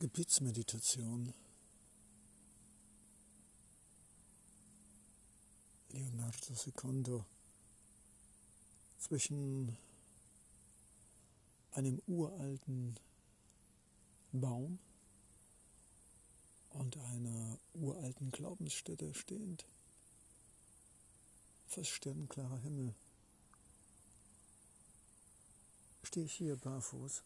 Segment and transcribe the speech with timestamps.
[0.00, 1.34] Gebetsmeditation.
[5.90, 7.26] Leonardo Secondo
[8.98, 9.76] zwischen
[11.72, 12.96] einem uralten
[14.32, 14.78] Baum
[16.70, 19.66] und einer uralten Glaubensstätte stehend.
[21.66, 22.94] Fast sternklarer Himmel.
[26.04, 27.22] Stehe ich hier barfuß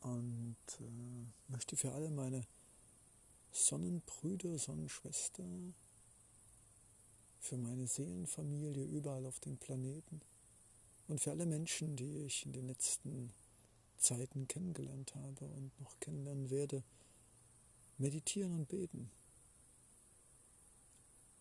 [0.00, 2.42] und äh, möchte für alle meine
[3.52, 5.44] Sonnenbrüder, Sonnenschwester,
[7.40, 10.20] für meine Seelenfamilie überall auf dem Planeten
[11.08, 13.32] und für alle Menschen, die ich in den letzten
[13.98, 16.82] Zeiten kennengelernt habe und noch kennenlernen werde,
[17.98, 19.10] meditieren und beten.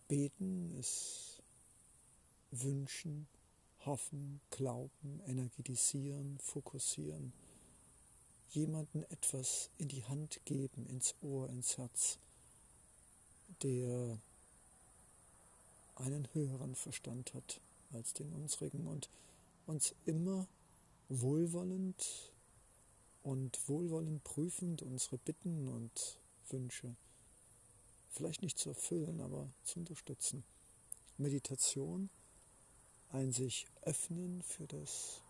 [0.08, 1.42] Beten ist
[2.52, 3.28] wünschen,
[3.86, 7.32] hoffen, glauben, energetisieren, fokussieren
[8.50, 12.18] jemanden etwas in die Hand geben, ins Ohr, ins Herz,
[13.64, 14.20] der
[15.96, 17.62] einen höheren Verstand hat
[17.94, 19.10] als den unsrigen und
[19.66, 20.48] uns immer
[21.10, 22.32] wohlwollend
[23.24, 26.20] und wohlwollend prüfend unsere Bitten und
[26.50, 26.96] Wünsche
[28.10, 30.44] vielleicht nicht zu erfüllen, aber zu unterstützen.
[31.18, 32.10] Meditation,
[33.12, 35.22] ein sich öffnen für das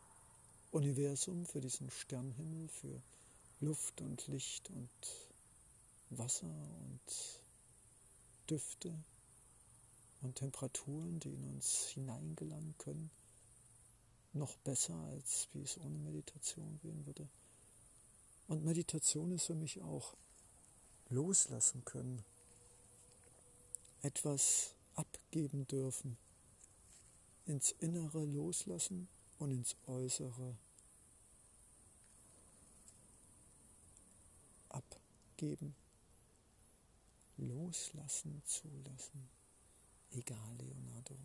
[0.72, 3.02] Universum, für diesen Sternhimmel, für
[3.60, 4.90] Luft und Licht und
[6.12, 7.42] Wasser und
[8.50, 8.94] Düfte
[10.22, 13.10] und Temperaturen, die in uns hineingelangen können,
[14.34, 17.28] noch besser, als wie es ohne Meditation gehen würde.
[18.48, 20.14] Und Meditation ist für mich auch
[21.10, 22.24] loslassen können,
[24.04, 26.18] etwas abgeben dürfen,
[27.46, 29.08] ins Innere loslassen
[29.40, 30.56] und ins Äußere
[34.70, 35.76] abgeben,
[37.38, 39.30] loslassen, zulassen.
[40.12, 41.18] Egal, Leonardo.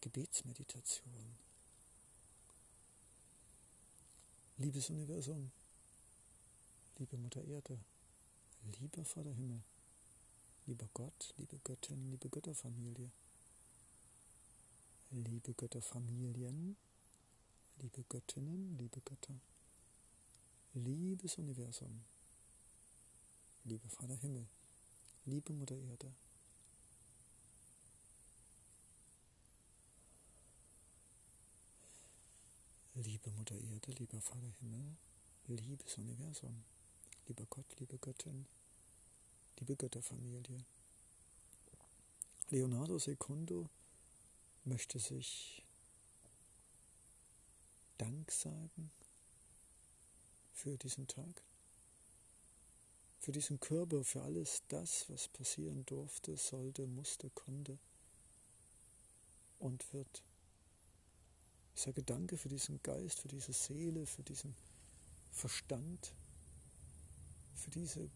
[0.00, 1.38] Gebetsmeditation.
[4.58, 5.50] Liebes Universum,
[6.98, 7.78] liebe Mutter Erde,
[8.78, 9.62] lieber Vater Himmel,
[10.66, 13.10] lieber Gott, liebe Göttin, liebe Götterfamilie,
[15.10, 16.76] liebe Götterfamilien,
[17.76, 19.40] liebe Göttinnen, liebe Götter,
[20.74, 22.04] liebes Universum,
[23.64, 24.46] lieber Vater Himmel,
[25.24, 26.12] liebe Mutter Erde,
[32.94, 34.96] liebe Mutter Erde, lieber Vater Himmel,
[35.46, 36.64] liebes Universum,
[37.26, 38.46] lieber Gott, liebe Göttin,
[39.58, 40.64] liebe Götterfamilie.
[42.50, 43.68] Leonardo Secundo
[44.64, 45.63] möchte sich
[47.98, 48.90] Dank sagen
[50.52, 51.42] für diesen Tag,
[53.18, 57.78] für diesen Körper, für alles das, was passieren durfte, sollte, musste, konnte
[59.58, 60.22] und wird.
[61.74, 64.54] Ich sage Danke für diesen Geist, für diese Seele, für diesen
[65.30, 66.14] Verstand,
[67.54, 68.10] für diese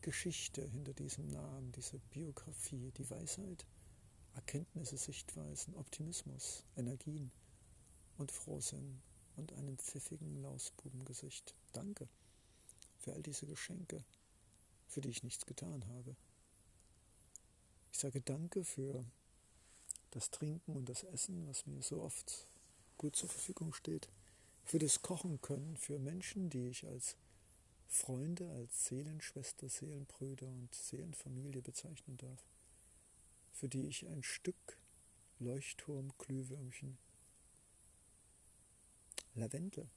[0.00, 3.66] Geschichte hinter diesem Namen, diese Biografie, die Weisheit,
[4.34, 7.32] Erkenntnisse, Sichtweisen, Optimismus, Energien
[8.18, 9.00] und Frohsinn
[9.36, 11.54] und einem pfiffigen Lausbubengesicht.
[11.72, 12.08] Danke
[12.98, 14.04] für all diese Geschenke,
[14.88, 16.16] für die ich nichts getan habe.
[17.92, 19.04] Ich sage Danke für
[20.10, 22.46] das Trinken und das Essen, was mir so oft
[22.98, 24.08] gut zur Verfügung steht,
[24.64, 27.16] für das Kochen können, für Menschen, die ich als
[27.88, 32.44] Freunde, als Seelenschwester, Seelenbrüder und Seelenfamilie bezeichnen darf,
[33.52, 34.78] für die ich ein Stück
[35.38, 36.98] Leuchtturm, Glühwürmchen
[39.36, 39.88] Lavendel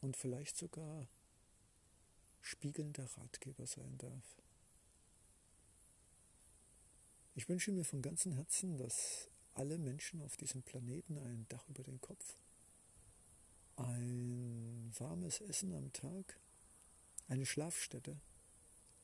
[0.00, 1.08] und vielleicht sogar
[2.40, 4.36] spiegelnder Ratgeber sein darf.
[7.34, 11.82] Ich wünsche mir von ganzem Herzen, dass alle Menschen auf diesem Planeten ein Dach über
[11.82, 12.36] den Kopf,
[13.76, 16.40] ein warmes Essen am Tag,
[17.28, 18.16] eine Schlafstätte,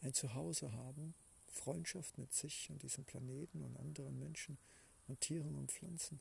[0.00, 1.14] ein Zuhause haben,
[1.46, 4.58] Freundschaft mit sich und diesem Planeten und anderen Menschen
[5.06, 6.20] und Tieren und Pflanzen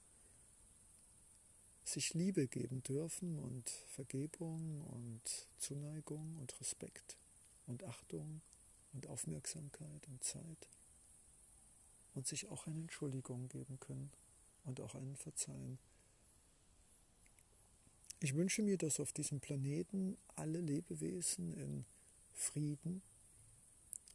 [1.84, 7.18] sich Liebe geben dürfen und Vergebung und Zuneigung und Respekt
[7.68, 8.42] und Achtung
[8.94, 10.70] und Aufmerksamkeit und Zeit
[12.14, 14.12] und sich auch eine Entschuldigung geben können
[14.66, 15.80] und auch einen Verzeihen.
[18.20, 21.86] Ich wünsche mir, dass auf diesem Planeten alle Lebewesen in
[22.32, 23.02] Frieden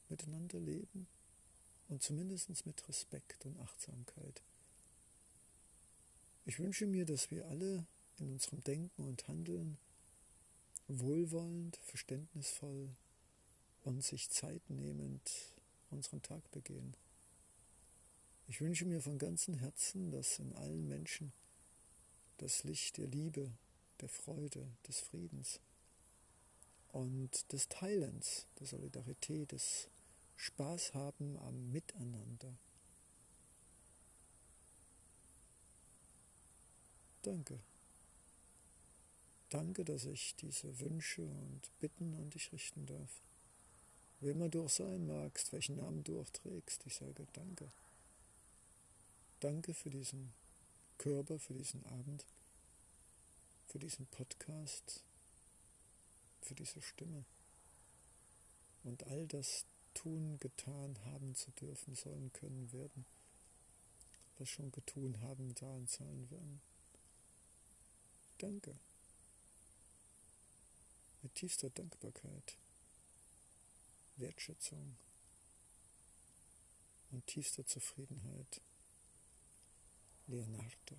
[0.09, 1.07] miteinander leben
[1.89, 4.43] und zumindest mit Respekt und Achtsamkeit.
[6.49, 7.87] Ich wünsche mir, dass wir alle
[8.19, 9.77] in unserem Denken und Handeln
[10.87, 12.89] wohlwollend, verständnisvoll
[13.85, 15.21] und sich Zeit nehmend
[15.91, 16.97] unseren Tag begehen.
[18.47, 21.35] Ich wünsche mir von ganzem Herzen, dass in allen Menschen
[22.39, 23.53] das Licht der Liebe,
[24.01, 25.61] der Freude, des Friedens
[26.93, 29.91] und des Teilens, der Solidarität, des
[30.37, 32.58] Spaß haben am Miteinander.
[37.29, 37.61] Danke.
[39.51, 43.21] Danke, dass ich diese Wünsche und Bitten an dich richten darf.
[44.21, 47.71] Wer immer du auch sein magst, welchen Namen du auch trägst, ich sage Danke.
[49.41, 50.33] Danke für diesen
[50.97, 52.25] Körper, für diesen Abend,
[53.67, 55.05] für diesen Podcast,
[56.41, 57.27] für diese Stimme
[58.85, 63.05] und all das tun, getan haben zu dürfen, sollen, können, werden,
[64.39, 66.68] was schon getun haben, und sein werden.
[68.39, 68.75] Danke.
[71.23, 72.57] Mit tiefster Dankbarkeit,
[74.17, 74.97] Wertschätzung
[77.11, 78.61] und tiefster Zufriedenheit.
[80.29, 80.97] Leonardo.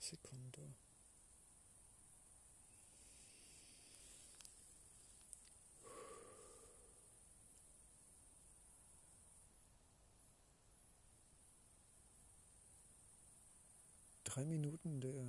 [0.00, 0.85] Secondo.
[14.36, 15.24] Drei Minuten der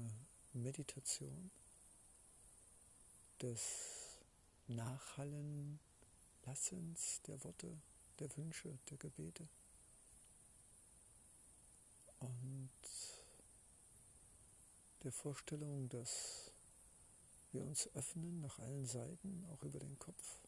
[0.51, 1.49] Meditation,
[3.41, 4.17] des
[4.67, 5.79] Nachhallen
[6.45, 7.77] Lassens der Worte,
[8.19, 9.47] der Wünsche, der Gebete.
[12.19, 12.69] Und
[15.03, 16.51] der Vorstellung, dass
[17.53, 20.41] wir uns öffnen nach allen Seiten, auch über den Kopf.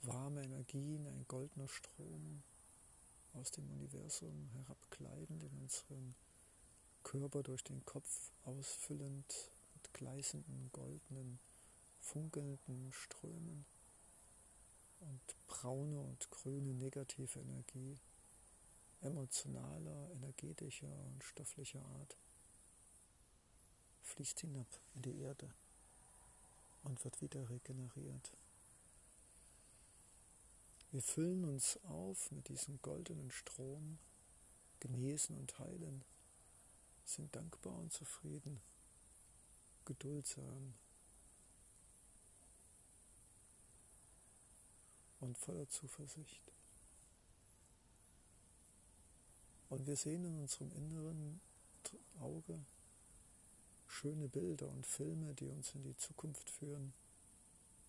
[0.00, 2.42] Warme Energien, ein goldener Strom
[3.34, 6.14] aus dem Universum herabgleitend in unseren
[7.02, 11.38] Körper durch den Kopf ausfüllend mit gleißenden, goldenen,
[12.00, 13.66] funkelnden Strömen
[15.00, 17.98] und braune und grüne negative Energie
[19.00, 22.16] emotionaler, energetischer und stofflicher Art
[24.02, 25.52] fließt hinab in die Erde
[26.84, 28.32] und wird wieder regeneriert.
[30.94, 33.98] Wir füllen uns auf mit diesem goldenen Strom,
[34.78, 36.04] genesen und heilen,
[37.04, 38.60] sind dankbar und zufrieden,
[39.86, 40.74] geduldsam
[45.18, 46.52] und voller Zuversicht.
[49.70, 51.40] Und wir sehen in unserem inneren
[52.20, 52.64] Auge
[53.88, 56.94] schöne Bilder und Filme, die uns in die Zukunft führen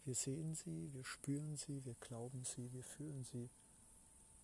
[0.06, 3.50] wir sehen sie, wir spüren sie, wir glauben sie, wir fühlen sie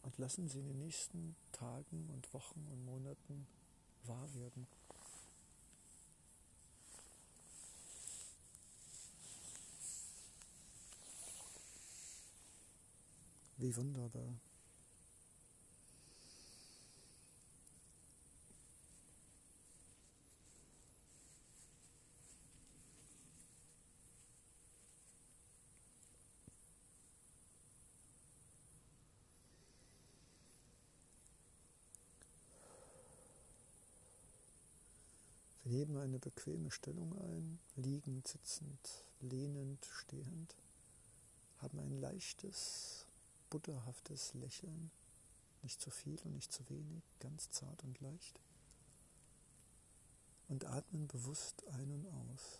[0.01, 3.47] und lassen sie in den nächsten Tagen und Wochen und Monaten
[4.03, 4.67] wahr werden.
[13.57, 14.33] Wie wunderbar.
[35.63, 40.55] Wir nehmen eine bequeme Stellung ein, liegend, sitzend, lehnend, stehend,
[41.57, 43.05] haben ein leichtes,
[43.51, 44.89] butterhaftes Lächeln,
[45.61, 48.39] nicht zu viel und nicht zu wenig, ganz zart und leicht,
[50.47, 52.59] und atmen bewusst ein und aus.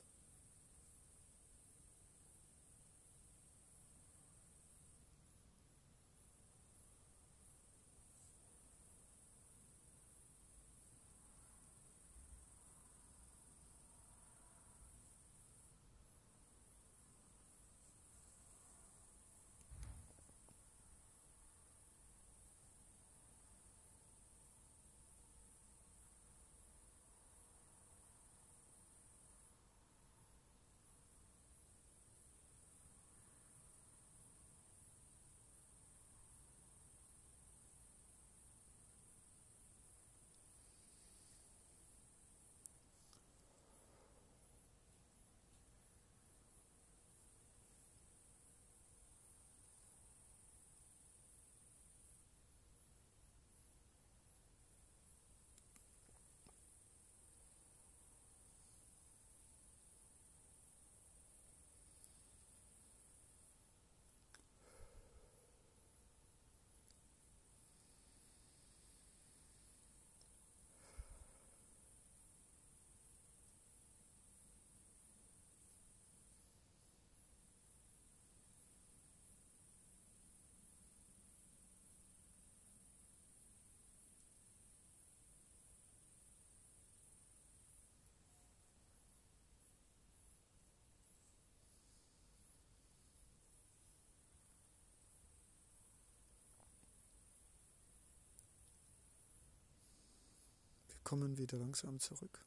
[101.12, 102.40] Kommen wieder langsam zurück,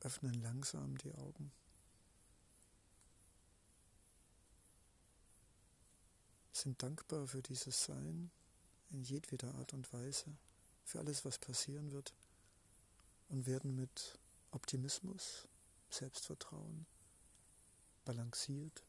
[0.00, 1.50] öffnen langsam die Augen.
[6.52, 8.30] Sind dankbar für dieses Sein
[8.90, 10.26] in jedweder Art und Weise,
[10.84, 12.12] für alles, was passieren wird
[13.30, 14.18] und werden mit
[14.50, 15.48] Optimismus,
[15.88, 16.84] Selbstvertrauen
[18.04, 18.84] balanciert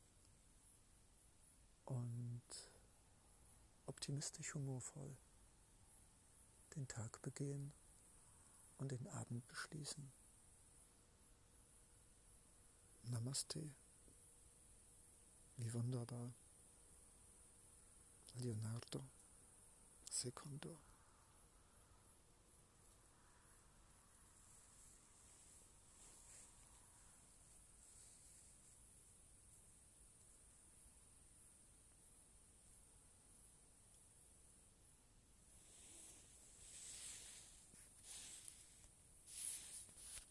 [1.85, 2.41] und
[3.85, 5.15] optimistisch humorvoll
[6.75, 7.71] den Tag begehen
[8.77, 10.11] und den Abend beschließen.
[13.03, 13.61] Namaste.
[15.57, 16.31] Wie wunderbar.
[18.35, 19.01] Leonardo
[20.11, 20.77] Secondo.